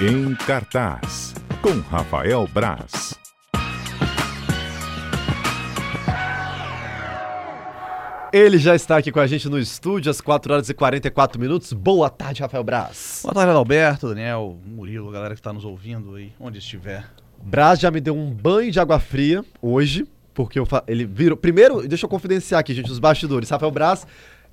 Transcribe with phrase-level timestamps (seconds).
[0.00, 1.32] Em cartaz,
[1.62, 3.16] com Rafael Braz.
[8.32, 11.72] Ele já está aqui com a gente no estúdio às 4 horas e 44 minutos.
[11.72, 13.20] Boa tarde, Rafael Braz.
[13.22, 17.08] Boa tarde, Alberto, Daniel, Murilo, galera que está nos ouvindo aí, onde estiver.
[17.40, 20.82] Braz já me deu um banho de água fria hoje, porque eu fa...
[20.88, 21.36] ele virou.
[21.38, 23.48] Primeiro, deixa eu confidenciar aqui, gente, os bastidores.
[23.48, 24.04] Rafael Braz,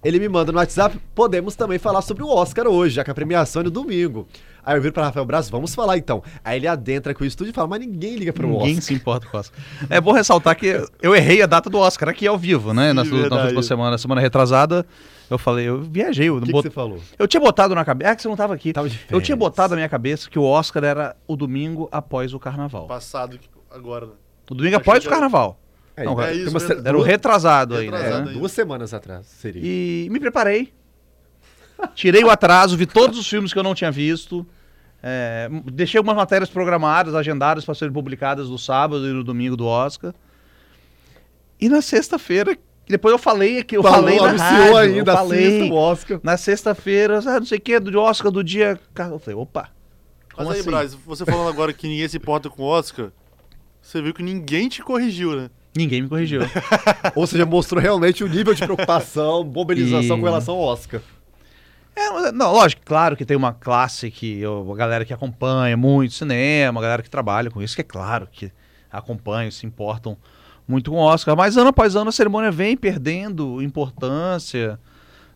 [0.04, 1.00] ele me manda no WhatsApp.
[1.16, 4.28] Podemos também falar sobre o Oscar hoje, já que a premiação é no domingo.
[4.66, 6.24] Aí eu viro para Rafael Braz, vamos falar então.
[6.44, 8.82] Aí ele adentra com o estúdio e fala, mas ninguém liga pro Ninguém Oscar.
[8.84, 9.60] se importa com o Oscar.
[9.90, 12.90] É bom ressaltar que eu errei a data do Oscar aqui ao vivo, né?
[13.04, 14.86] Sim, na, última semana, semana retrasada,
[15.30, 16.30] eu falei, eu viajei.
[16.30, 17.00] Eu, O que, que bot- você falou?
[17.18, 18.12] eu tinha botado na cabeça.
[18.12, 18.72] Ah, que você não estava aqui.
[18.74, 22.40] Tava eu tinha botado na minha cabeça que o Oscar era o domingo após o
[22.40, 22.88] carnaval.
[22.88, 23.40] Passado
[23.70, 24.06] agora.
[24.08, 24.12] né?
[24.50, 25.58] O domingo após o carnaval.
[25.96, 28.18] É, Não, é é isso, uma Era o duas, retrasado aí, Retrasado né?
[28.30, 28.34] ainda.
[28.40, 29.62] duas semanas atrás seria.
[29.64, 30.74] E me preparei.
[31.96, 34.46] Tirei o atraso, vi todos os filmes que eu não tinha visto.
[35.04, 39.66] é, deixei algumas matérias programadas, agendadas para serem publicadas no sábado e no domingo do
[39.66, 40.14] Oscar.
[41.60, 45.70] E na sexta-feira, depois eu falei que eu Falou, falei na rádio, ainda, eu falei.
[45.70, 46.20] o Oscar.
[46.24, 48.80] Na sexta-feira, ah, não sei o que, do Oscar do dia.
[49.12, 49.70] Eu falei, opa.
[50.38, 50.70] Mas aí, assim?
[50.70, 53.12] Braz, você falando agora que ninguém se importa com o Oscar,
[53.82, 55.50] você viu que ninguém te corrigiu, né?
[55.76, 56.42] Ninguém me corrigiu.
[57.16, 61.02] Ou seja, mostrou realmente o nível de preocupação, mobilização E- com relação ao Oscar.
[61.96, 65.76] É, mas, não, lógico, claro que tem uma classe que eu, a galera que acompanha
[65.76, 68.52] muito cinema, a galera que trabalha com isso, que é claro que
[68.92, 70.18] acompanham, se importam
[70.68, 74.80] muito com o Oscar, mas ano após ano a cerimônia vem perdendo importância,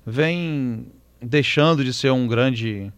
[0.05, 0.87] vem
[1.21, 2.91] deixando de ser um grande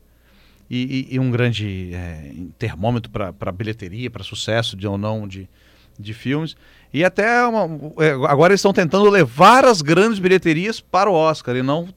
[0.70, 5.50] e, e- e um grande é, termômetro para bilheteria, para sucesso de ou não de,
[5.98, 6.56] de filmes.
[6.94, 7.68] E até uma-
[8.04, 11.88] é, agora eles estão tentando levar as grandes bilheterias para o Oscar e não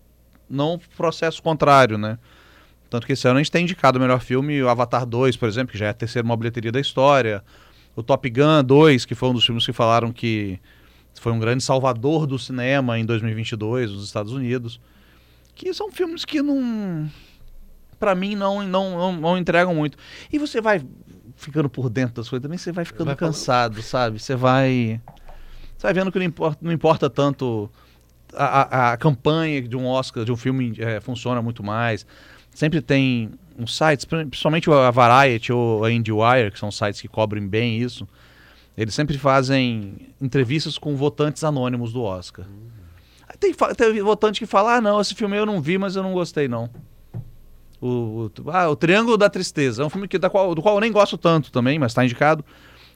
[0.51, 2.19] não o processo contrário, né?
[2.91, 5.49] Tanto que esse ano a gente tem indicado o melhor filme, o Avatar 2, por
[5.49, 7.43] exemplo, que já é a terceira maior bilheteria da história.
[7.95, 10.59] O Top Gun 2, que foi um dos filmes que falaram que
[11.21, 14.81] foi um grande salvador do cinema em 2022 nos Estados Unidos.
[15.55, 17.09] Que são filmes que não.
[17.99, 19.99] Pra mim, não, não, não, não entregam muito.
[20.33, 20.83] E você vai
[21.37, 23.35] ficando por dentro das coisas também, você vai ficando Vai falando.
[23.35, 24.19] cansado, sabe?
[24.19, 25.01] Você vai.
[25.77, 27.71] Você vai vendo que não importa, não importa tanto
[28.35, 32.07] a, a- a campanha de um Oscar, de um filme, é, funciona muito mais.
[32.55, 37.09] Sempre tem uns sites, pri- principalmente a Variety ou a IndieWire, que são sites que
[37.09, 38.07] cobrem bem isso.
[38.77, 42.47] Eles sempre fazem entrevistas com votantes anônimos do Oscar.
[43.29, 46.03] Aí Tem, tem votante que fala: ah, não, esse filme eu não vi, mas eu
[46.03, 46.71] não gostei, não.
[47.81, 49.83] O, o- ah, o Triângulo da Tristeza.
[49.83, 52.05] É um filme que, da qual, do qual eu nem gosto tanto também, mas está
[52.05, 52.45] indicado.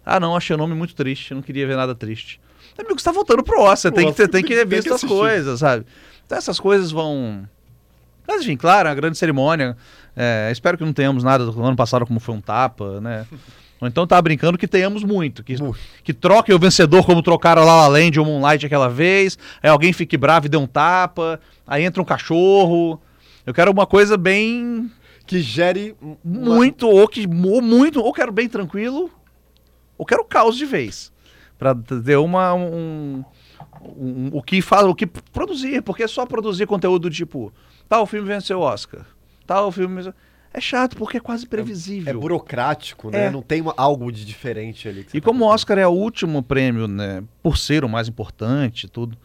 [0.05, 1.33] Ah, não, achei o nome muito triste.
[1.35, 2.41] Não queria ver nada triste.
[2.79, 3.93] Amigo, você tá voltando pro Oscar.
[3.93, 5.85] Tem que, ter- tem que tem- ter tem visto que coisas, sabe?
[6.27, 7.49] Então essas coisas vão.
[8.27, 9.77] Mas enfim, claro, é uma grande cerimônia.
[10.17, 13.27] É, espero que não tenhamos nada do ano passado como foi um tapa, né?
[13.81, 15.43] Ou então tá brincando que tenhamos muito.
[15.43, 15.57] Que,
[16.03, 19.37] que troquem o vencedor como trocaram lá La Land ou Moonlight aquela vez.
[19.63, 21.39] Aí alguém fique bravo e dê um tapa.
[21.67, 23.01] Aí entra um cachorro.
[23.45, 24.91] Eu quero uma coisa bem.
[25.27, 25.95] Que gere
[26.25, 27.27] uma- Muito, ou que.
[27.27, 29.11] Ou muito, ou quero bem tranquilo,
[29.99, 31.13] ou quero caos de vez.
[31.59, 32.53] Pra ter uma.
[32.55, 33.25] Um,
[33.85, 37.53] um- o que faz, o que produzir, porque é só produzir conteúdo do tipo,
[37.89, 39.05] tal filme venceu o Oscar,
[39.47, 40.15] tal filme venceu...
[40.57, 42.09] É chato, porque é quase previsível.
[42.09, 43.27] É burocrático, né?
[43.27, 43.31] É.
[43.31, 45.05] Não tem uma- algo de diferente ali.
[45.13, 45.49] E tá como o.
[45.49, 49.19] Oscar é o último prêmio, né, por ser o mais importante, tudo,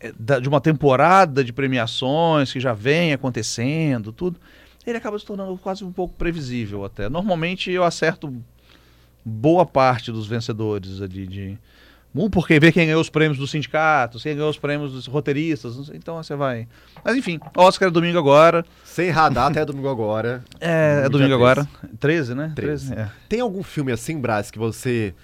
[0.00, 4.40] é, de uma temporada de premiações que já vem acontecendo, tudo,
[4.84, 7.08] ele acaba se tornando quase um pouco previsível até.
[7.08, 8.34] Normalmente eu acerto
[9.28, 11.58] boa parte dos vencedores ali de
[12.14, 15.76] um porque vê quem ganhou os prêmios dos sindicatos, quem ganhou os prêmios dos roteiristas,
[15.76, 16.66] não sei, então você vai.
[17.04, 18.64] Mas enfim, Oscar é domingo agora.
[18.84, 20.42] Sem radar até domingo agora.
[20.58, 21.68] É, é domingo agora.
[22.00, 22.52] 13, né?
[22.54, 22.94] 13.
[22.94, 23.10] é.
[23.28, 25.14] Tem algum filme assim, Brás, que você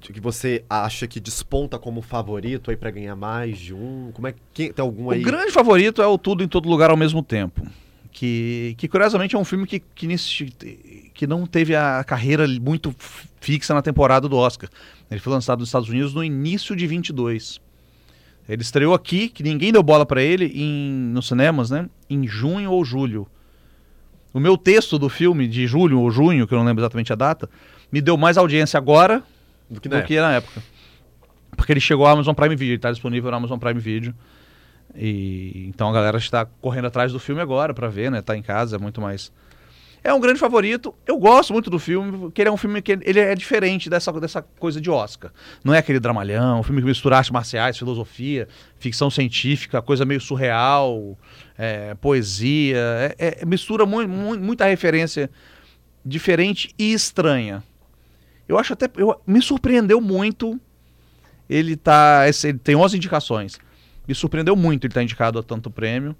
[0.00, 4.10] que você acha que desponta como favorito aí pra ganhar mais de um?
[4.14, 5.20] Como é que tem algum aí?
[5.20, 7.66] O grande favorito é o Tudo em Todo Lugar ao mesmo tempo.
[8.12, 10.46] Que, que curiosamente é um filme que, que, nesse-
[11.14, 12.94] que não teve a carreira muito
[13.40, 14.68] fixa na temporada do Oscar.
[15.10, 17.60] Ele foi lançado nos Estados Unidos no início de 22.
[18.48, 21.88] Ele estreou aqui, que ninguém deu bola pra ele, em, nos cinemas, né?
[22.08, 23.28] Em junho ou julho.
[24.34, 27.16] O meu texto do filme, de julho ou junho, que eu não lembro exatamente a
[27.16, 27.48] data,
[27.92, 29.22] me deu mais audiência agora
[29.68, 30.62] do que do na que na época.
[31.56, 34.14] Porque ele chegou ao Amazon Prime Video, ele está disponível no Amazon Prime Video.
[34.94, 38.20] E então a galera está correndo atrás do filme agora pra ver, né?
[38.22, 39.32] Tá em casa, é muito mais.
[40.02, 40.94] É um grande favorito.
[41.06, 44.10] Eu gosto muito do filme, porque ele é um filme que ele é diferente dessa,
[44.14, 45.30] dessa coisa de Oscar.
[45.62, 48.48] Não é aquele dramalhão, um filme que mistura artes marciais, filosofia,
[48.78, 51.18] ficção científica, coisa meio surreal,
[51.58, 52.78] é, poesia.
[53.18, 55.30] É, é- mistura mu mu muita referência
[56.04, 57.62] diferente e estranha.
[58.48, 58.88] Eu acho até.
[58.96, 60.58] Eu, me surpreendeu muito.
[61.48, 62.26] Ele tá.
[62.26, 63.58] esse- Ele tem 11 indicações.
[64.06, 66.16] Me surpreendeu muito ele estar indicado a tanto prêmio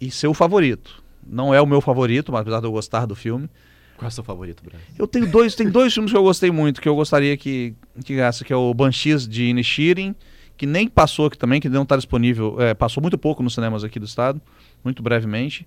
[0.00, 1.02] e ser o favorito.
[1.26, 3.48] Não é o meu favorito, mas apesar de eu gostar do filme.
[3.96, 4.82] Qual é o seu favorito, Braz?
[4.98, 7.74] Eu tenho dois, tem dois filmes que eu gostei muito, que eu gostaria que,
[8.04, 10.14] que ganhasse, que é o Banshees de Inishirin,
[10.56, 13.84] que nem passou aqui também, que não está disponível, é, passou muito pouco nos cinemas
[13.84, 14.40] aqui do estado,
[14.82, 15.66] muito brevemente,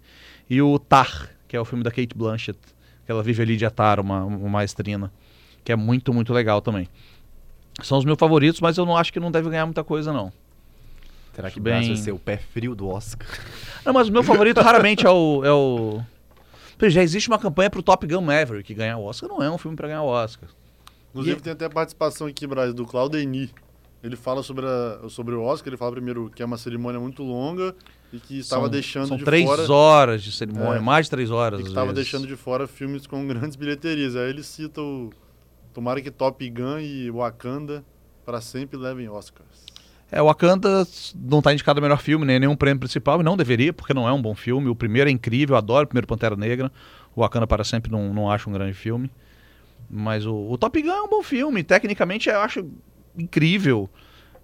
[0.49, 2.59] e o Tar, que é o filme da Kate Blanchett,
[3.05, 5.11] que ela vive ali de Atar, uma, uma maestrina,
[5.63, 6.87] que é muito, muito legal também.
[7.81, 10.31] São os meus favoritos, mas eu não acho que não deve ganhar muita coisa, não.
[11.37, 13.27] Será que bem- vai ser o pé frio do Oscar?
[13.85, 15.41] Não, mas o meu favorito raramente é o.
[15.45, 16.01] É o...
[16.89, 19.29] Já existe uma campanha pro Top Gun Maverick ganhar o Oscar.
[19.29, 20.49] Não é um filme pra ganhar o Oscar.
[21.11, 23.49] Inclusive E- tem até a participação aqui, Braz, do Claudeni.
[24.03, 27.23] Ele fala sobre, a- sobre o Oscar, ele fala primeiro que é uma cerimônia muito
[27.23, 27.73] longa
[28.13, 30.79] e que estava São- deixando São de três fora horas de cerimônia, É.
[30.81, 31.59] mais de três horas.
[31.59, 34.15] e que estava deixando de fora filmes com grandes bilheterias.
[34.15, 35.09] Aí ele cita o
[35.73, 37.83] Tomara que Top Gun e Wakanda
[38.25, 39.65] para sempre levem Oscars.
[40.11, 43.35] É, o Wakanda não tá indicado a melhor filme, nem nenhum prêmio principal, e não
[43.35, 44.69] deveria, porque não é um bom filme.
[44.69, 46.71] O primeiro é incrível, eu adoro o primeiro Pantera Negra.
[47.15, 49.11] O Wakanda para sempre não, não acho um grande filme.
[49.89, 51.63] Mas o, o Top Gun é um bom filme.
[51.63, 52.69] Tecnicamente eu acho
[53.17, 53.89] incrível.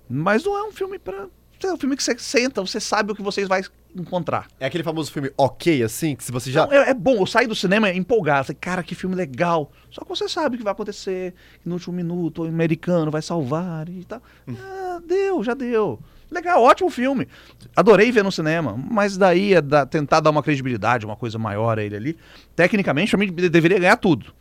[0.09, 1.27] Mas não é um filme para
[1.63, 3.61] É um filme que você senta, você sabe o que vocês vai
[3.95, 4.47] encontrar.
[4.59, 6.65] É aquele famoso filme ok, assim, que se você já.
[6.65, 8.45] Não, é, é bom, eu saio do cinema empolgado.
[8.47, 9.71] Falei, cara, que filme legal.
[9.91, 11.33] Só que você sabe o que vai acontecer.
[11.61, 14.21] que No último minuto, o americano vai salvar e tal.
[14.49, 15.99] Ah, deu, já deu.
[16.31, 17.27] Legal, ótimo filme.
[17.75, 18.75] Adorei ver no cinema.
[18.75, 22.17] Mas daí é da- tentar dar uma credibilidade, uma coisa maior a ele ali.
[22.55, 24.33] Tecnicamente, pra mim, deveria ganhar tudo.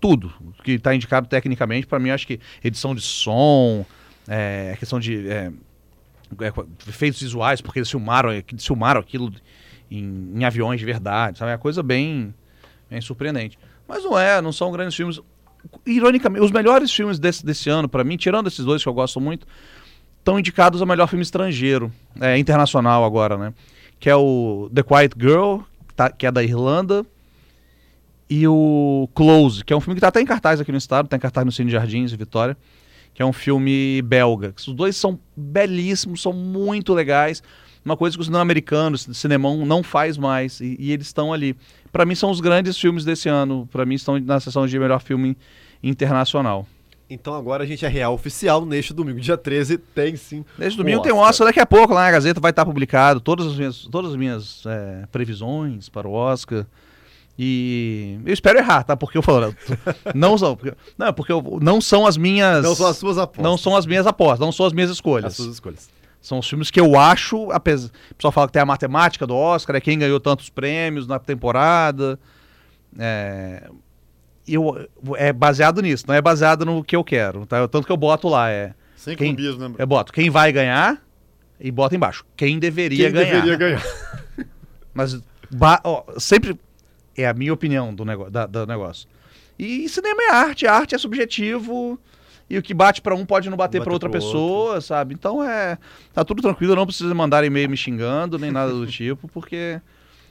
[0.00, 0.32] Tudo.
[0.64, 3.84] Que tá indicado tecnicamente, pra mim, acho que edição de som,
[4.26, 5.28] é, questão de.
[5.28, 5.52] é,
[6.88, 9.32] efeitos visuais, porque eles filmaram, eles filmaram aquilo
[9.90, 11.50] em, em aviões de verdade, sabe?
[11.50, 12.34] É uma coisa bem,
[12.88, 13.58] bem surpreendente.
[13.88, 15.20] Mas não é, não são grandes filmes.
[15.84, 19.20] Ironicamente, os melhores filmes desse, desse ano, pra mim, tirando esses dois que eu gosto
[19.20, 19.46] muito,
[20.18, 23.52] estão indicados a melhor filme estrangeiro, é, internacional agora, né?
[23.98, 27.04] Que é o The Quiet Girl, que tá- que é da Irlanda,
[28.28, 31.08] e o Close, que é um filme que tá até em cartaz aqui no estado,
[31.08, 32.56] tá em cartaz no Cine Jardins, Vitória,
[33.14, 34.54] que é um filme belga.
[34.56, 37.42] Os dois são belíssimos, são muito legais.
[37.84, 41.32] Uma coisa que o cinema americano, o cinemão não faz mais, e, e eles estão
[41.32, 41.56] ali.
[41.90, 45.00] Pra mim são os grandes filmes desse ano, Pra mim estão na sessão de melhor
[45.00, 45.36] filme
[45.82, 46.66] internacional.
[47.08, 50.44] Então agora a gente é real oficial neste domingo, dia 13, tem sim.
[50.56, 53.20] Nesse um domingo tem um Oscar daqui a pouco lá na Gazeta, vai estar publicado
[53.20, 56.64] todas as minhas, todas as minhas é, previsões para o Oscar.
[57.42, 58.94] E eu espero errar, tá?
[58.94, 59.54] Porque eu falo,
[60.14, 63.42] não são, porque, não, porque eu- não são as minhas Não são as suas apostas.
[63.42, 65.24] não são as minhas apostas, não são as minhas escolhas.
[65.32, 65.88] as suas escolhas.
[66.20, 69.34] São os filmes que eu acho, apesar, o pessoal fala que tem a matemática do
[69.34, 72.20] Oscar, é quem ganhou tantos prêmios na temporada.
[72.98, 73.70] É,
[74.46, 77.46] eu, é baseado nisso, não é baseado no que eu quero.
[77.46, 77.66] Tá?
[77.68, 79.74] Tanto que eu boto lá, é, Sem Quem- clubismo, né?
[79.78, 81.00] eu boto quem vai ganhar
[81.58, 82.22] e bota embaixo.
[82.36, 83.40] Quem deveria Quem ganhar.
[83.42, 83.82] deveria ganhar?
[84.92, 85.18] Mas
[85.50, 86.58] ba- ó, sempre
[87.22, 89.08] é a minha opinião do, nego da- do negócio.
[89.58, 91.98] E cinema é arte, arte é subjetivo.
[92.48, 95.14] E o que bate pra um pode não bater Bater pra outra pessoa, sabe?
[95.14, 95.78] Então é.
[96.12, 99.80] Tá tudo tranquilo, não precisa mandar e-mail me xingando, nem nada do tipo, porque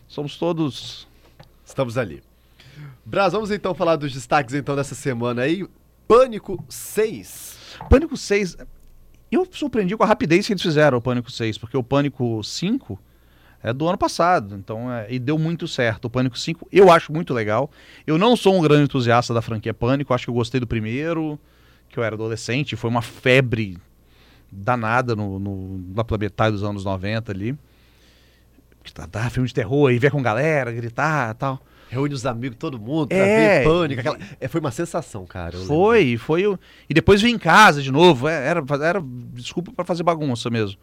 [0.08, 1.08] somos todos.
[1.66, 2.22] Estamos ali.
[3.06, 5.66] Braz, vamos então falar dos destaques então dessa semana aí.
[6.08, 7.58] Pânico 6.
[7.90, 8.58] Pânico 6.
[9.32, 13.00] Eu surpreendi com a rapidez que eles fizeram o Pânico 6, porque o Pânico 5
[13.62, 16.06] é do ano passado, então é, e deu muito certo.
[16.06, 17.70] O Pânico 5 eu acho muito legal.
[18.08, 21.38] Eu não sou um grande entusiasta da franquia Pânico, acho que eu gostei do primeiro,
[21.90, 23.78] que eu era adolescente, foi uma febre
[24.52, 27.58] danada no, no, pela metade dos anos 90 ali.
[28.84, 31.60] Que tá, tá, filme de terror, e ver com galera, gritar tal.
[31.90, 33.60] Reúne os amigos, todo mundo, pra É.
[33.60, 34.00] ver pânico.
[34.00, 35.56] aquela- É, foi uma sensação, cara.
[35.56, 35.76] eu lembro.
[35.76, 36.60] Foi, foi.
[36.90, 38.28] E depois vim em casa de novo.
[38.28, 40.80] é, Era, era desculpa pra fazer bagunça mesmo.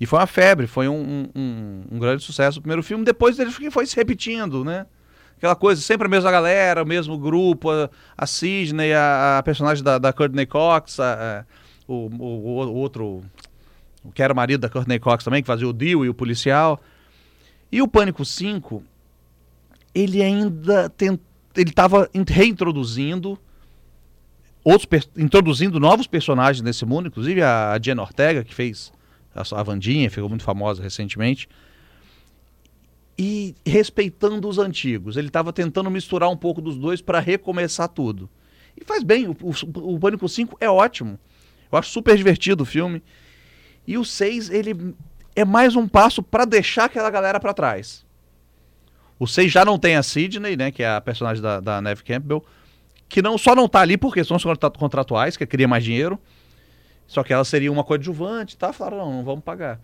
[0.00, 3.04] E foi uma febre, foi um, um, um grande sucesso o primeiro filme.
[3.04, 4.86] Depois ele foi- se repetindo, né?
[5.36, 9.82] Aquela coisa, sempre a mesma galera, o mesmo grupo, a, a Sidney, a, a personagem
[9.84, 11.44] da, da Courtney Cox, a- a-
[11.86, 13.22] o, o- o outro,
[14.04, 16.80] o que era marido da Courtney Cox também, que fazia o Dio e o policial.
[17.70, 18.82] E o Pânico 5,
[19.94, 21.18] ele ainda tem,
[21.56, 23.38] ele estava reintroduzindo
[24.64, 28.92] outros introduzindo novos personagens nesse mundo, inclusive a, Jenna Ortega, que fez
[29.40, 31.48] a, Vandinha, ficou muito famosa recentemente.
[33.18, 35.16] E respeitando os antigos.
[35.16, 38.28] Ele estava tentando misturar um pouco dos dois para recomeçar tudo.
[38.80, 41.18] E faz bem, o, o, o Pânico 5 é ótimo.
[41.70, 43.02] Eu acho super divertido o filme.
[43.86, 44.94] E o 6, ele
[45.34, 48.06] é mais um passo para deixar aquela galera para trás.
[49.18, 50.70] O 6 já não tem a Sidney, né?
[50.70, 52.44] Que é a personagem da, da Neve Campbell.
[53.08, 56.18] Que não, só não tá ali por questões contra- contratuais, que queria mais dinheiro.
[57.08, 58.72] Só que ela seria uma coadjuvante, tá?
[58.72, 59.80] Falaram, não, não vamos pagar.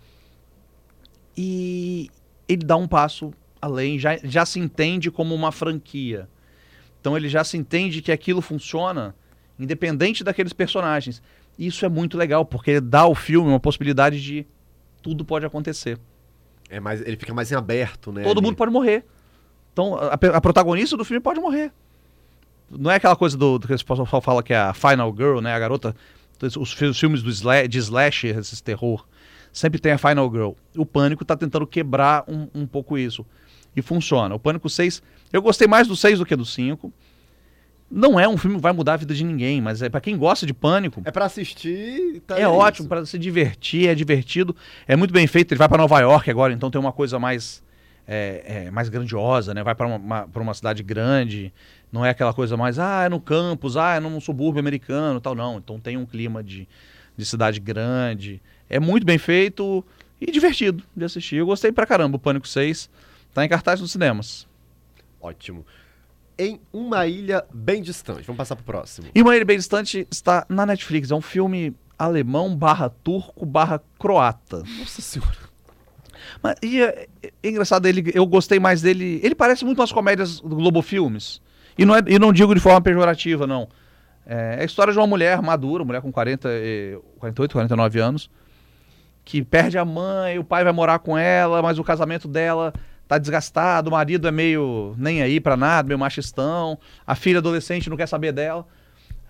[1.37, 2.11] E
[2.47, 6.29] ele dá um passo além, já, já se entende como uma franquia.
[7.01, 9.15] Então ele já se entende que aquilo funciona
[9.59, 11.23] independente daqueles personagens.
[11.59, 14.47] E isso é muito legal, porque dá ao filme uma possibilidade de
[15.01, 15.99] tudo pode acontecer.
[16.69, 18.23] É mais, ele fica mais em aberto, né?
[18.23, 18.47] Todo ali.
[18.47, 19.05] mundo pode morrer.
[19.73, 21.73] Então, a, a protagonista do filme pode morrer.
[22.71, 25.41] Não é aquela coisa do, do que o pessoal fala que é a Final Girl,
[25.41, 25.55] né?
[25.55, 25.95] A garota.
[26.59, 29.07] Os, fi- os filmes do sla, de slasher, esses terror,
[29.53, 30.51] sempre tem a Final Girl.
[30.77, 33.25] O Pânico tá tentando quebrar um, um pouco isso.
[33.77, 34.35] E funciona.
[34.35, 35.03] O Pânico 6.
[35.33, 36.93] Eu gostei mais do 6 do que do 5.
[37.91, 40.17] Não é um filme que vai mudar a vida de ninguém, mas é para quem
[40.17, 41.03] gosta de Pânico.
[41.05, 42.21] É pra assistir.
[42.27, 44.57] Tá É ótimo para se divertir, é divertido,
[44.89, 45.53] é muito bem feito.
[45.53, 47.63] Ele vai para Nova York agora, então tem uma coisa mais
[48.09, 49.63] é, é, mais grandiosa, né?
[49.63, 51.53] Vai para uma, uma, uma cidade grande,
[51.95, 55.33] não é aquela coisa mais ah é no campus, ah é num subúrbio americano, tal
[55.33, 55.59] não.
[55.59, 56.69] Então tem um clima de,
[57.17, 59.85] de cidade grande, é muito bem feito
[60.21, 61.37] e divertido de assistir.
[61.37, 62.17] Eu gostei pra caramba.
[62.17, 62.91] O Pânico 6
[63.33, 64.45] tá em cartaz nos cinemas.
[65.21, 65.65] Ótimo.
[66.37, 68.27] Em uma ilha bem distante.
[68.27, 69.07] Vamos passar pro próximo.
[69.15, 71.13] E uma ilha bem distante está na Netflix.
[71.13, 74.65] É um filme alemão barra turco barra croata.
[74.81, 75.39] Nossa senhora.
[76.43, 79.21] Mas, e é, é engraçado, ele, eu gostei mais dele.
[79.23, 81.41] Ele parece muito umas comédias do Globo Filmes.
[81.77, 83.69] E não, é, e não digo de forma pejorativa, não.
[84.27, 88.31] É, é a história de uma mulher madura, mulher com 40, e- 48, 49 anos,
[89.25, 92.73] que perde a mãe, o pai vai morar com ela, mas o casamento dela
[93.07, 97.91] tá desgastado, o marido é meio nem aí pra nada, meio machistão, a filha adolescente
[97.91, 98.67] não quer saber dela.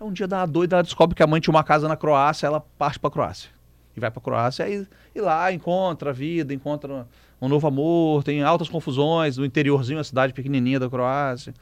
[0.00, 2.46] Um dia dá uma doida, ela descobre que a mãe tinha uma casa na Croácia,
[2.46, 3.50] ela parte pra Croácia.
[3.96, 7.06] E vai pra Croácia e, e lá encontra a vida, encontra
[7.40, 11.54] um novo amor, tem altas confusões, no interiorzinho, a cidade pequenininha da Croácia.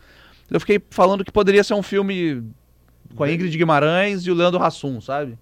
[0.53, 2.43] Eu fiquei falando que poderia ser um filme
[3.15, 5.39] com a Ingrid Guimarães e o Leandro Hassum, sabe?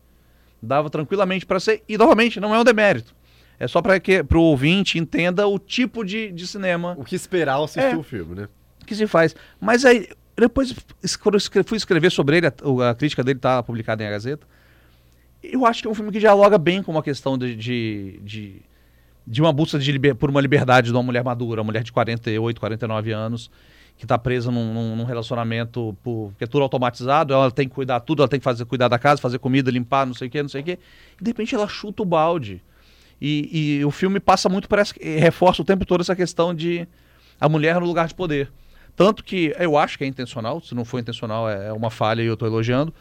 [0.62, 1.82] Dava tranquilamente pra ser.
[1.88, 3.14] E novamente, não é um demérito.
[3.58, 7.54] É só para que pro ouvinte entenda o tipo de, de cinema O que esperar
[7.54, 7.96] ao assistir É.
[7.96, 8.48] o filme, né?
[8.86, 9.36] que se faz.
[9.60, 10.74] Mas aí, depois
[11.22, 14.10] quando eu fui escrever sobre ele, a, o- a crítica dele tá publicada em A
[14.10, 14.46] Gazeta.
[15.42, 18.62] Eu acho que é um filme que dialoga bem com uma questão de, de, de,
[19.26, 21.92] de uma busca de liber- por uma liberdade de uma mulher madura, uma mulher de
[21.92, 23.50] 48, 49 anos,
[23.96, 28.00] que está presa num, num- num relacionamento por, é tudo automatizado, ela tem que cuidar
[28.00, 30.42] tudo, ela tem que fazer, cuidar da casa, fazer comida, limpar, não sei o que,
[30.42, 30.78] não sei o que.
[31.20, 32.62] E de repente ela chuta o balde.
[33.20, 36.88] E, e o filme passa muito, parece que reforça o tempo todo essa questão de
[37.38, 38.50] a mulher no lugar de poder.
[38.96, 42.22] Tanto que eu acho que é intencional, se não for intencional é é uma falha
[42.22, 42.92] e eu estou elogiando.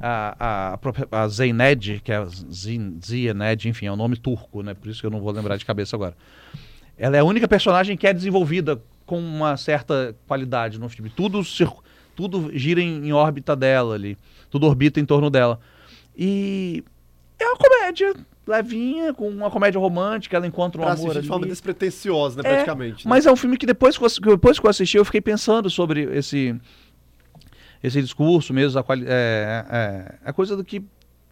[0.00, 0.74] A,
[1.12, 4.74] a, a, Zeyned, que é Ziyaned, enfim, é um nome turco, né?
[4.74, 6.16] Por isso que eu não vou lembrar de cabeça agora.
[6.98, 8.82] Ela é a única personagem que é desenvolvida
[9.12, 11.10] com uma certa qualidade no filme.
[11.14, 11.42] Tudo,
[12.16, 14.16] tudo gira em, em órbita dela ali.
[14.48, 15.60] Tudo orbita em torno dela.
[16.16, 16.82] E
[17.38, 18.14] é uma comédia
[18.46, 21.50] levinha, com uma comédia romântica, ela encontra um Pra amor assistir de forma ali.
[21.50, 23.06] despretensiosa, né, É, praticamente.
[23.06, 23.10] né?
[23.10, 25.68] Mas é um filme que depois que eu, depois que eu assisti, eu fiquei pensando
[25.68, 26.58] sobre esse
[27.82, 30.82] esse discurso mesmo, a, quali- é, é, é coisa do que,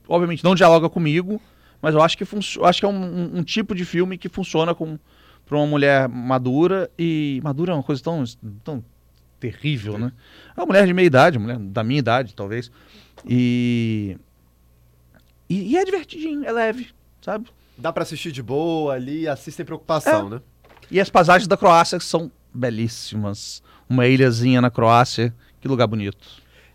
[0.07, 1.41] obviamente, não dialoga comigo,
[1.81, 4.75] mas eu acho que, acho que é um, um- um tipo de filme que funciona
[4.75, 4.99] com
[5.51, 8.23] para uma mulher madura e madura é uma coisa tão,
[8.63, 8.85] tão
[9.41, 10.13] terrível, né?
[10.57, 12.71] É uma mulher de meia idade, mulher da minha idade, talvez,
[13.27, 14.17] e
[15.49, 16.91] e, e é divertidinho, é leve,
[17.21, 17.49] sabe?
[17.77, 20.31] Dá pra assistir de boa ali, assiste sem preocupação, É.
[20.37, 20.41] né?
[20.89, 23.61] E as paisagens da Croácia são belíssimas.
[23.89, 26.29] Uma ilhazinha na Croácia, que lugar bonito.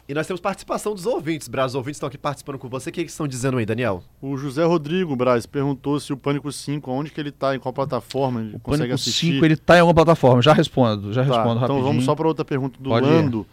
[0.07, 1.71] E nós temos participação dos ouvintes, Braz.
[1.71, 2.91] Os ouvintes estão aqui participando com você.
[2.91, 4.03] O que eles estão dizendo aí, Daniel?
[4.21, 7.73] O José Rodrigo Braz perguntou se o Pânico 5, onde que ele tá, em qual
[7.73, 9.33] plataforma ele O consegue Pânico assistir.
[9.33, 10.43] 5, ele tá em alguma plataforma.
[10.43, 11.83] Já respondo, já Tá, respondo então rapidinho.
[11.83, 13.09] vamos só para outra pergunta do Pode ir.
[13.09, 13.47] Lando.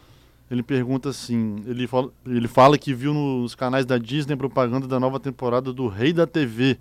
[0.50, 5.00] Ele pergunta assim, ele fala, ele fala que viu nos canais da Disney propaganda da
[5.00, 6.76] nova temporada do Rei da TV.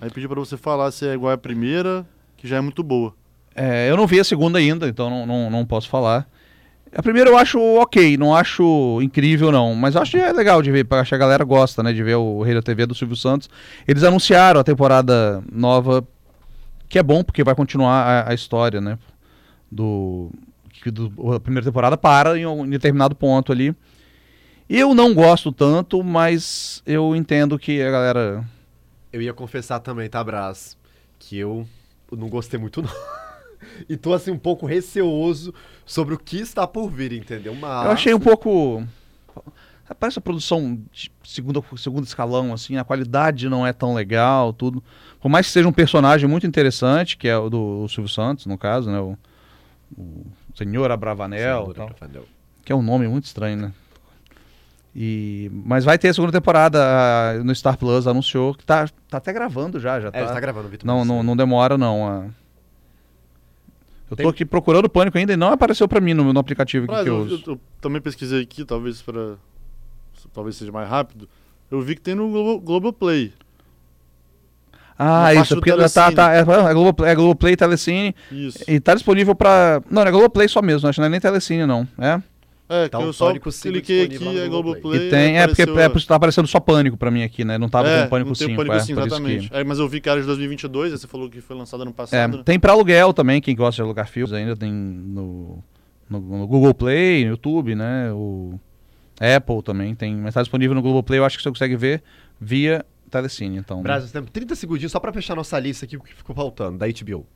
[0.00, 2.06] Aí pediu para você falar se é igual à primeira,
[2.38, 3.12] que já é muito boa.
[3.54, 6.26] É, eu não vi a segunda ainda, então não, não, não posso falar.
[6.94, 10.70] A primeira eu acho ok, não acho incrível não, mas acho que é legal de
[10.70, 13.16] ver, acho que a galera gosta, né, de ver o Rei da TV do Silvio
[13.16, 13.48] Santos.
[13.86, 16.06] Eles anunciaram a temporada nova,
[16.88, 18.98] que é bom porque vai continuar a, a história, né,
[19.70, 20.30] do,
[20.82, 23.74] que do a primeira temporada para em um determinado ponto ali.
[24.68, 28.44] Eu não gosto tanto, mas eu entendo que a galera
[29.12, 30.76] Eu ia confessar também, tá, Braz?
[31.18, 31.66] Que eu
[32.12, 32.90] não gostei muito, não.
[33.88, 35.52] E tô, assim, um pouco receoso
[35.84, 37.54] sobre o que está por vir, entendeu?
[37.54, 37.84] Mas...
[37.86, 38.82] Eu achei um pouco.
[39.98, 44.82] Parece a produção de segundo, segundo escalão, assim, a qualidade não é tão legal, tudo.
[45.20, 48.58] Por mais que seja um personagem muito interessante, que é o do Silvio Santos, no
[48.58, 49.00] caso, né?
[49.00, 49.16] O,
[49.96, 52.24] o Senhor Abravanel, Senhor tal, Rafael.
[52.64, 53.72] que é um nome muito estranho, né?
[54.94, 59.18] E, mas vai ter a segunda temporada ah, no Star Plus, anunciou que tá, tá
[59.18, 60.18] até gravando já, já É, tá.
[60.18, 60.86] ele tá gravando, Vitor.
[60.86, 62.06] não, não, não demora não.
[62.06, 62.26] ah.
[64.10, 66.40] Eu tô Tem- aqui procurando o Pânico ainda e não apareceu pra mim no, no
[66.40, 67.42] aplicativo Mas que eu eu, uso.
[67.46, 69.34] eu- eu também pesquisei aqui, talvez para
[70.32, 71.28] talvez seja mais rápido.
[71.70, 73.32] Eu vi que tem no Globo, Globoplay.
[74.98, 78.64] Ah, isso, porque tá, tá, é, é, Globoplay, é Globoplay, Telecine, Isso.
[78.66, 79.80] e tá disponível pra...
[79.88, 82.20] Não, não é Globoplay só mesmo, acho que não é nem Telecine não, é?
[82.68, 85.06] É, que Tá, o eu só cliquei aqui, é no Globoplay.
[85.06, 87.56] E tem, é porque é, isso tá aparecendo só Pânico pra mim aqui, né?
[87.56, 89.16] Não tava é, com o Pânico não tem 5, o Pânico é, 5, por isso
[89.16, 89.48] exatamente.
[89.48, 89.56] que...
[89.56, 91.90] É, mas eu vi que era de 2022, aí você falou que foi lançado ano
[91.90, 92.42] É, passado, né?
[92.44, 95.64] tem pra aluguel também, quem gosta de alugar filmes ainda tem no,
[96.10, 98.12] no, no Google Play, no YouTube, né?
[98.12, 98.60] O
[99.18, 102.02] Apple também tem, mas tá disponível no Google Play, eu acho que você consegue ver
[102.38, 103.82] via Telecine, então.
[103.82, 106.76] Brasil, nós temos 30 segundinhos só pra fechar nossa lista aqui, o que ficou faltando,
[106.76, 107.26] da HBO.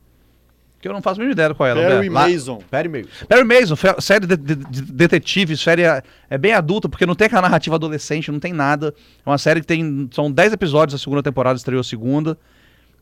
[0.83, 1.81] Que eu não faço a mínima ideia qual é, ela.
[1.81, 2.59] Perry Lá- Mason.
[2.69, 3.25] Perry Mason.
[3.25, 7.27] Perry Mason, série de, de- de detetive, série é, é bem adulta, porque não tem
[7.27, 8.93] aquela narrativa adolescente, não tem nada.
[9.25, 10.09] É uma série que tem.
[10.11, 12.37] São 10 episódios, a segunda temporada estreou a segunda.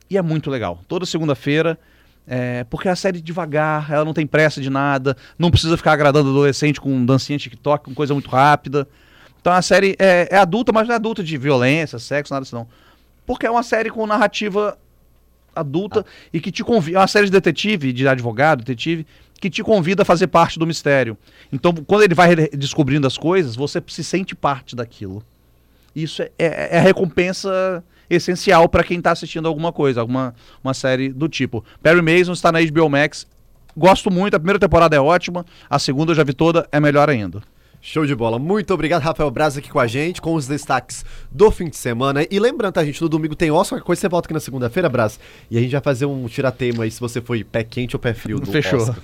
[0.10, 0.80] E é muito legal.
[0.88, 1.76] Toda segunda-feira.
[2.28, 5.94] é, porque é a série devagar, ela não tem pressa de nada, não precisa ficar
[5.94, 8.88] agradando adolescente com dancinha TikTok, com coisa muito rápida.
[9.42, 12.56] Então a série é, é adulta, mas não é adulta de violência, sexo, nada disso
[12.56, 12.68] não.
[13.26, 14.78] Porque é uma série com narrativa
[15.56, 16.98] adulta e que te convida.
[16.98, 19.06] É uma série de detetive, de advogado, detetive,
[19.40, 21.18] que te convida a fazer parte do mistério.
[21.52, 25.24] Então, quando ele vai descobrindo as coisas, você se sente parte daquilo.
[25.96, 30.74] Isso é, é- é a recompensa essencial para quem está assistindo alguma coisa, alguma uma
[30.74, 31.64] série do tipo.
[31.82, 33.26] Perry Mason está na HBO Max.
[33.76, 37.10] Gosto muito, a primeira temporada é ótima, a segunda eu já vi toda, é melhor
[37.10, 37.42] ainda.
[37.82, 38.38] Show de bola.
[38.38, 42.24] Muito obrigado, Rafael Braz, aqui com a gente, com os destaques do fim de semana.
[42.30, 44.88] E lembrando, tá, gente, no domingo tem Oscar, qualquer coisa você volta aqui na segunda-feira,
[44.88, 45.20] Braz,
[45.50, 48.14] e a gente vai fazer um tirateima aí se você foi pé quente ou pé
[48.14, 48.80] frio do Fechou.
[48.80, 49.02] Oscar.